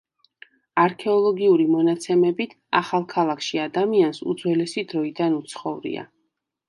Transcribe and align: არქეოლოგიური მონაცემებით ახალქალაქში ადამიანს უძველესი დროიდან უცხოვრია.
არქეოლოგიური 0.83 1.67
მონაცემებით 1.73 2.55
ახალქალაქში 2.79 3.61
ადამიანს 3.67 4.23
უძველესი 4.33 4.85
დროიდან 4.95 5.37
უცხოვრია. 5.43 6.09